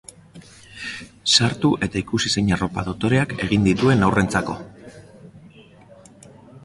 [1.33, 4.57] Sartu eta ikusi zein arropa dotoreak egin dituen haurrentzako!